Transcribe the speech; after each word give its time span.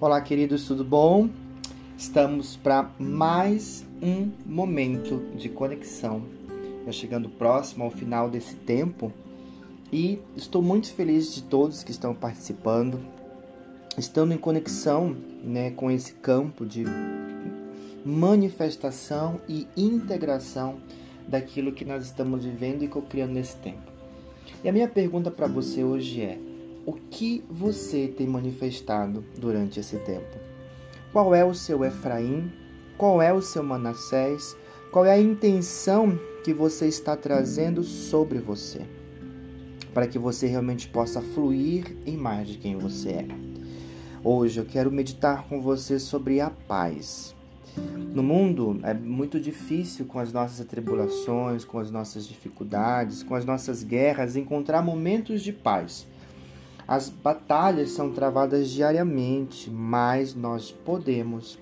Olá, 0.00 0.18
queridos, 0.22 0.66
tudo 0.66 0.82
bom? 0.82 1.28
Estamos 1.94 2.56
para 2.56 2.90
mais 2.98 3.84
um 4.00 4.30
momento 4.46 5.22
de 5.36 5.50
conexão. 5.50 6.22
Já 6.86 6.92
chegando 6.92 7.28
próximo 7.28 7.84
ao 7.84 7.90
final 7.90 8.30
desse 8.30 8.54
tempo 8.54 9.12
e 9.92 10.18
estou 10.34 10.62
muito 10.62 10.90
feliz 10.94 11.34
de 11.34 11.42
todos 11.42 11.84
que 11.84 11.90
estão 11.90 12.14
participando, 12.14 12.98
estando 13.98 14.32
em 14.32 14.38
conexão 14.38 15.14
né, 15.44 15.70
com 15.72 15.90
esse 15.90 16.14
campo 16.14 16.64
de 16.64 16.86
manifestação 18.02 19.38
e 19.46 19.68
integração 19.76 20.78
daquilo 21.28 21.72
que 21.72 21.84
nós 21.84 22.04
estamos 22.06 22.46
vivendo 22.46 22.82
e 22.82 22.88
co-criando 22.88 23.34
nesse 23.34 23.56
tempo. 23.56 23.92
E 24.64 24.68
a 24.70 24.72
minha 24.72 24.88
pergunta 24.88 25.30
para 25.30 25.46
você 25.46 25.84
hoje 25.84 26.22
é: 26.22 26.38
o 26.90 26.94
que 27.08 27.44
você 27.48 28.08
tem 28.08 28.26
manifestado 28.26 29.24
durante 29.38 29.78
esse 29.78 29.96
tempo? 29.98 30.36
Qual 31.12 31.32
é 31.32 31.44
o 31.44 31.54
seu 31.54 31.84
Efraim? 31.84 32.52
Qual 32.98 33.22
é 33.22 33.32
o 33.32 33.40
seu 33.40 33.62
Manassés? 33.62 34.56
Qual 34.90 35.04
é 35.04 35.12
a 35.12 35.20
intenção 35.20 36.18
que 36.42 36.52
você 36.52 36.88
está 36.88 37.16
trazendo 37.16 37.84
sobre 37.84 38.40
você? 38.40 38.80
Para 39.94 40.08
que 40.08 40.18
você 40.18 40.48
realmente 40.48 40.88
possa 40.88 41.22
fluir 41.22 41.96
em 42.04 42.16
mais 42.16 42.48
de 42.48 42.58
quem 42.58 42.76
você 42.76 43.10
é. 43.10 43.28
Hoje 44.24 44.58
eu 44.58 44.64
quero 44.64 44.90
meditar 44.90 45.44
com 45.44 45.60
você 45.60 45.96
sobre 45.96 46.40
a 46.40 46.50
paz. 46.50 47.36
No 48.12 48.22
mundo 48.24 48.80
é 48.82 48.92
muito 48.92 49.38
difícil 49.38 50.06
com 50.06 50.18
as 50.18 50.32
nossas 50.32 50.60
atribulações, 50.60 51.64
com 51.64 51.78
as 51.78 51.88
nossas 51.88 52.26
dificuldades, 52.26 53.22
com 53.22 53.36
as 53.36 53.44
nossas 53.44 53.84
guerras, 53.84 54.34
encontrar 54.34 54.82
momentos 54.82 55.40
de 55.40 55.52
paz. 55.52 56.04
As 56.90 57.08
batalhas 57.08 57.92
são 57.92 58.10
travadas 58.10 58.68
diariamente, 58.68 59.70
mas 59.70 60.34
nós 60.34 60.72
podemos, 60.72 61.56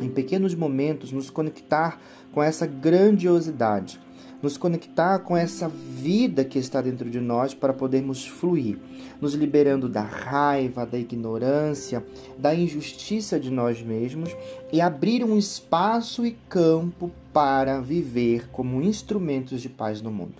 em 0.00 0.08
pequenos 0.08 0.54
momentos, 0.54 1.10
nos 1.10 1.28
conectar 1.28 2.00
com 2.30 2.40
essa 2.40 2.64
grandiosidade, 2.64 3.98
nos 4.40 4.56
conectar 4.56 5.18
com 5.18 5.36
essa 5.36 5.68
vida 5.68 6.44
que 6.44 6.56
está 6.56 6.80
dentro 6.80 7.10
de 7.10 7.18
nós 7.18 7.52
para 7.52 7.72
podermos 7.72 8.28
fluir, 8.28 8.78
nos 9.20 9.34
liberando 9.34 9.88
da 9.88 10.02
raiva, 10.02 10.86
da 10.86 10.96
ignorância, 10.96 12.06
da 12.38 12.54
injustiça 12.54 13.40
de 13.40 13.50
nós 13.50 13.82
mesmos 13.82 14.30
e 14.72 14.80
abrir 14.80 15.24
um 15.24 15.36
espaço 15.36 16.24
e 16.24 16.38
campo 16.48 17.10
para 17.32 17.80
viver 17.80 18.48
como 18.52 18.80
instrumentos 18.82 19.60
de 19.60 19.68
paz 19.68 20.00
no 20.00 20.12
mundo. 20.12 20.36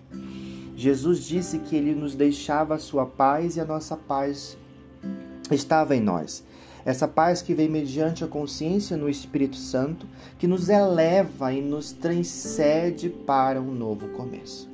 Jesus 0.78 1.24
disse 1.24 1.58
que 1.58 1.74
ele 1.74 1.92
nos 1.92 2.14
deixava 2.14 2.76
a 2.76 2.78
sua 2.78 3.04
paz 3.04 3.56
e 3.56 3.60
a 3.60 3.64
nossa 3.64 3.96
paz 3.96 4.56
estava 5.50 5.96
em 5.96 6.00
nós. 6.00 6.44
Essa 6.84 7.08
paz 7.08 7.42
que 7.42 7.52
vem 7.52 7.68
mediante 7.68 8.22
a 8.22 8.28
consciência 8.28 8.96
no 8.96 9.08
Espírito 9.08 9.56
Santo, 9.56 10.06
que 10.38 10.46
nos 10.46 10.68
eleva 10.68 11.52
e 11.52 11.60
nos 11.60 11.90
transcende 11.90 13.08
para 13.08 13.60
um 13.60 13.74
novo 13.74 14.10
começo. 14.10 14.70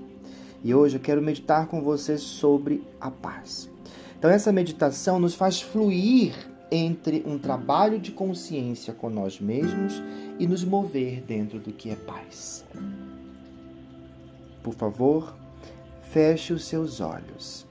E 0.63 0.75
hoje 0.75 0.97
eu 0.97 1.01
quero 1.01 1.23
meditar 1.23 1.69
com 1.69 1.81
você 1.81 2.19
sobre 2.19 2.85
a 3.01 3.11
paz. 3.11 3.71
Então, 4.19 4.31
essa 4.31 4.53
meditação 4.53 5.19
nos 5.19 5.35
faz 5.35 5.63
fluir 5.63 6.35
entre 6.71 7.25
um 7.27 7.39
trabalho 7.39 7.99
de 7.99 8.13
consciência 8.13 8.93
com 8.93 9.09
nós 9.09 9.41
mesmos 9.41 10.03
e 10.39 10.47
nos 10.47 10.65
mover 10.65 11.23
dentro 11.23 11.59
do 11.59 11.73
que 11.73 11.89
é 11.89 11.97
paz. 11.97 12.63
Por 14.63 14.75
favor, 14.75 15.35
Feche 16.15 16.53
os 16.53 16.67
seus 16.67 17.01
olhos. 17.01 17.67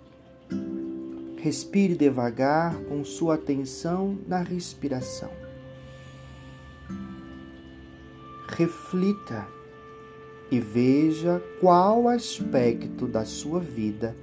Respire 1.37 1.95
devagar 1.95 2.75
com 2.89 3.01
sua 3.05 3.35
atenção 3.35 4.17
na 4.27 4.41
respiração. 4.41 5.29
Reflita 8.49 9.47
e 10.51 10.59
veja 10.59 11.41
qual 11.61 12.09
aspecto 12.09 13.07
da 13.07 13.23
sua 13.23 13.61
vida 13.61 14.13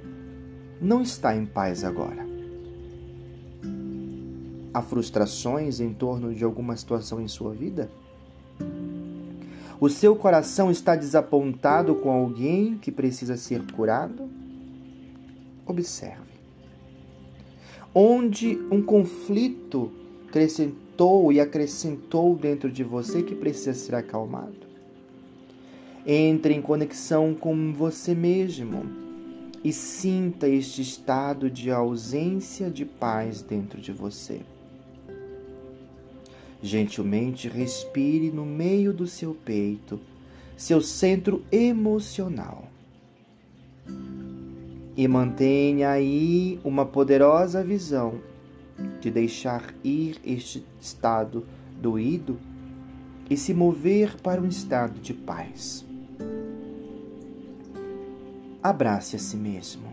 não 0.82 1.00
está 1.00 1.34
em 1.34 1.46
paz 1.46 1.82
agora. 1.82 2.26
Há 4.74 4.82
frustrações 4.82 5.80
em 5.80 5.94
torno 5.94 6.34
de 6.34 6.44
alguma 6.44 6.76
situação 6.76 7.22
em 7.22 7.26
sua 7.26 7.54
vida? 7.54 7.90
O 9.80 9.88
seu 9.88 10.14
coração 10.14 10.70
está 10.70 10.94
desapontado 10.94 11.94
com 11.94 12.10
alguém 12.10 12.76
que 12.76 12.92
precisa 12.92 13.38
ser 13.38 13.62
curado? 13.72 14.28
Observe. 15.66 16.30
Onde 17.94 18.58
um 18.70 18.82
conflito 18.82 19.90
acrescentou 20.28 21.32
e 21.32 21.40
acrescentou 21.40 22.36
dentro 22.36 22.70
de 22.70 22.84
você 22.84 23.22
que 23.22 23.34
precisa 23.34 23.72
ser 23.72 23.94
acalmado? 23.94 24.68
Entre 26.06 26.52
em 26.52 26.60
conexão 26.60 27.34
com 27.34 27.72
você 27.72 28.14
mesmo 28.14 28.84
e 29.64 29.72
sinta 29.72 30.46
este 30.46 30.82
estado 30.82 31.50
de 31.50 31.70
ausência 31.70 32.68
de 32.70 32.84
paz 32.84 33.40
dentro 33.40 33.80
de 33.80 33.92
você. 33.92 34.42
Gentilmente 36.62 37.48
respire 37.48 38.30
no 38.30 38.44
meio 38.44 38.92
do 38.92 39.06
seu 39.06 39.34
peito, 39.34 39.98
seu 40.56 40.80
centro 40.80 41.42
emocional. 41.50 42.68
E 44.96 45.08
mantenha 45.08 45.90
aí 45.90 46.60
uma 46.62 46.84
poderosa 46.84 47.64
visão 47.64 48.20
de 49.00 49.10
deixar 49.10 49.74
ir 49.82 50.20
este 50.24 50.64
estado 50.80 51.46
doído 51.80 52.38
e 53.30 53.36
se 53.36 53.54
mover 53.54 54.16
para 54.20 54.40
um 54.40 54.46
estado 54.46 55.00
de 55.00 55.14
paz. 55.14 55.84
Abrace 58.62 59.16
a 59.16 59.18
si 59.18 59.36
mesmo. 59.36 59.88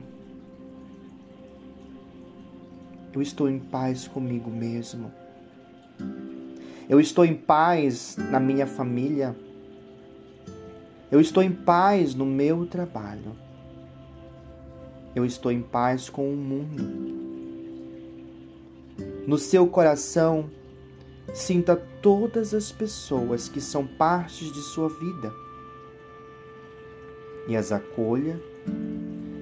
Eu 3.13 3.21
estou 3.21 3.49
em 3.49 3.57
paz 3.57 4.07
comigo 4.07 4.49
mesmo. 4.49 5.11
Eu 6.89 7.01
estou 7.01 7.25
em 7.25 7.33
paz 7.33 8.15
na 8.17 8.39
minha 8.39 8.65
família. 8.65 9.35
Eu 11.11 11.19
estou 11.19 11.43
em 11.43 11.51
paz 11.51 12.15
no 12.15 12.25
meu 12.25 12.65
trabalho. 12.65 13.35
Eu 15.13 15.25
estou 15.25 15.51
em 15.51 15.61
paz 15.61 16.09
com 16.09 16.31
o 16.31 16.37
mundo. 16.37 17.17
No 19.27 19.37
seu 19.37 19.67
coração, 19.67 20.49
sinta 21.33 21.75
todas 22.01 22.53
as 22.53 22.71
pessoas 22.71 23.49
que 23.49 23.59
são 23.59 23.85
partes 23.85 24.49
de 24.51 24.61
sua 24.61 24.87
vida 24.87 25.33
e 27.49 27.55
as 27.55 27.71
acolha 27.71 28.39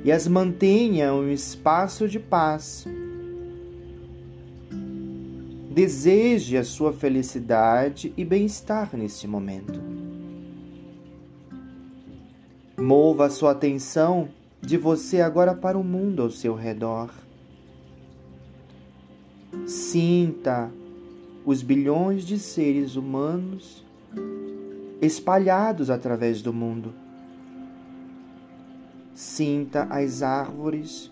e 0.03 0.11
as 0.11 0.27
mantenha 0.27 1.13
um 1.13 1.29
espaço 1.29 2.07
de 2.07 2.19
paz 2.19 2.85
Deseje 5.75 6.55
a 6.55 6.63
sua 6.63 6.93
felicidade 6.93 8.13
e 8.15 8.23
bem-estar 8.23 8.95
neste 8.95 9.27
momento. 9.27 9.81
Mova 12.77 13.25
a 13.25 13.29
sua 13.29 13.51
atenção 13.51 14.29
de 14.61 14.77
você 14.77 15.19
agora 15.19 15.53
para 15.53 15.77
o 15.77 15.83
mundo 15.83 16.21
ao 16.21 16.31
seu 16.31 16.55
redor. 16.55 17.11
Sinta 19.67 20.71
os 21.45 21.61
bilhões 21.61 22.23
de 22.23 22.39
seres 22.39 22.95
humanos 22.95 23.83
espalhados 25.01 25.89
através 25.89 26.41
do 26.41 26.53
mundo. 26.53 26.93
Sinta 29.13 29.87
as 29.89 30.23
árvores, 30.23 31.11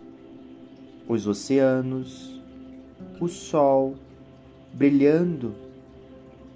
os 1.05 1.27
oceanos, 1.27 2.41
o 3.19 3.27
sol, 3.27 3.97
brilhando 4.73 5.53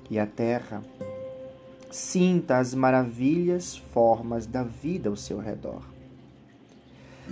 e 0.10 0.18
a 0.18 0.26
terra. 0.26 0.82
Sinta 1.92 2.58
as 2.58 2.74
maravilhas 2.74 3.78
formas 3.78 4.46
da 4.46 4.64
vida 4.64 5.10
ao 5.10 5.16
seu 5.16 5.40
redor. 5.40 5.82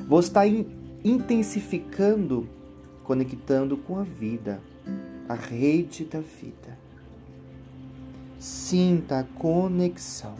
Você 0.07 0.27
está 0.29 0.41
intensificando, 1.03 2.47
conectando 3.03 3.75
com 3.75 3.97
a 3.97 4.03
vida, 4.03 4.61
a 5.27 5.33
rede 5.33 6.05
da 6.05 6.19
vida. 6.19 6.77
Sinta 8.39 9.19
a 9.19 9.23
conexão. 9.23 10.35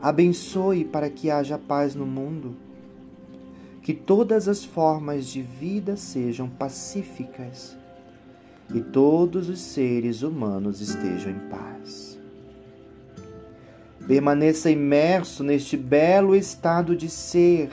Abençoe 0.00 0.84
para 0.84 1.08
que 1.08 1.30
haja 1.30 1.58
paz 1.58 1.94
no 1.94 2.04
mundo 2.04 2.63
que 3.84 3.92
todas 3.92 4.48
as 4.48 4.64
formas 4.64 5.26
de 5.26 5.42
vida 5.42 5.94
sejam 5.94 6.48
pacíficas 6.48 7.76
e 8.74 8.80
todos 8.80 9.50
os 9.50 9.60
seres 9.60 10.22
humanos 10.22 10.80
estejam 10.80 11.30
em 11.30 11.38
paz. 11.50 12.18
Permaneça 14.08 14.70
imerso 14.70 15.44
neste 15.44 15.76
belo 15.76 16.34
estado 16.34 16.96
de 16.96 17.10
ser. 17.10 17.70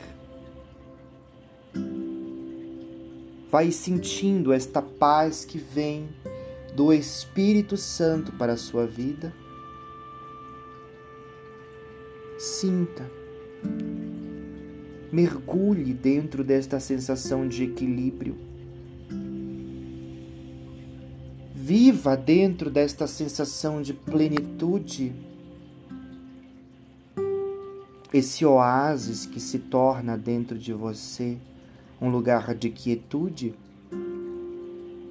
Vai 3.50 3.72
sentindo 3.72 4.52
esta 4.52 4.82
paz 4.82 5.46
que 5.46 5.58
vem 5.58 6.10
do 6.76 6.92
Espírito 6.92 7.78
Santo 7.78 8.34
para 8.34 8.52
a 8.52 8.58
sua 8.58 8.86
vida. 8.86 9.34
Sinta. 12.38 13.21
Mergulhe 15.12 15.94
dentro 15.94 16.44
desta 16.44 16.80
sensação 16.80 17.48
de 17.48 17.66
equilíbrio. 17.66 18.38
Viva 21.54 22.16
dentro 22.16 22.70
desta 22.70 23.06
sensação 23.08 23.82
de 23.82 23.94
plenitude. 23.94 25.14
Esse 28.14 28.46
oásis 28.46 29.26
que 29.26 29.40
se 29.40 29.60
torna 29.60 30.18
dentro 30.18 30.58
de 30.58 30.74
você 30.74 31.38
um 32.02 32.10
lugar 32.10 32.56
de 32.56 32.70
quietude 32.70 33.54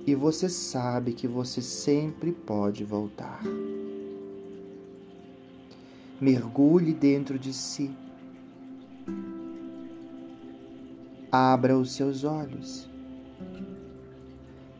e 0.07 0.15
você 0.15 0.49
sabe 0.49 1.13
que 1.13 1.29
você 1.29 1.63
sempre 1.63 2.33
pode 2.33 2.85
voltar. 2.85 3.43
Mergulhe 6.21 6.93
dentro 6.93 7.39
de 7.39 7.55
si. 7.55 7.91
Abra 11.31 11.77
os 11.77 11.93
seus 11.93 12.25
olhos. 12.25 12.89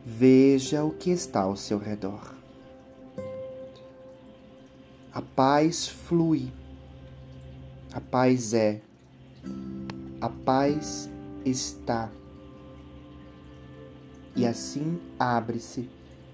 Veja 0.05 0.83
o 0.83 0.91
que 0.91 1.09
está 1.09 1.41
ao 1.41 1.55
seu 1.55 1.77
redor. 1.77 2.35
A 5.13 5.21
paz 5.21 5.87
flui. 5.87 6.51
A 7.93 8.01
paz 8.01 8.53
é. 8.53 8.81
A 10.19 10.29
paz 10.29 11.09
está 11.45 12.09
e 14.35 14.45
assim 14.45 14.99
abre-se 15.19 15.89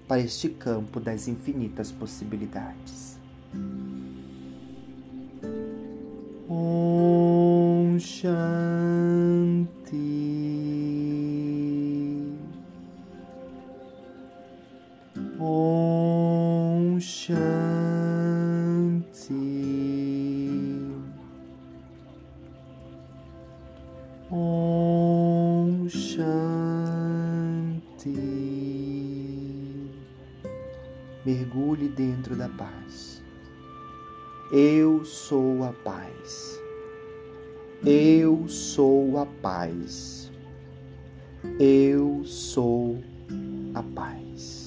para 0.07 0.21
este 0.21 0.49
campo 0.49 0.99
das 0.99 1.27
infinitas 1.27 1.91
possibilidades. 1.91 3.17
Om 6.49 7.97
Shanti 7.99 8.56
mergulhe 31.27 31.89
dentro 31.89 32.37
da 32.37 32.47
paz. 32.47 33.21
Eu 34.49 35.03
sou 35.03 35.65
a 35.65 35.73
paz. 35.73 36.57
Eu 37.85 38.47
sou 38.47 39.17
a 39.19 39.25
paz. 39.25 40.31
Eu 41.59 42.23
sou 42.23 43.03
a 43.73 43.83
paz. 43.83 44.66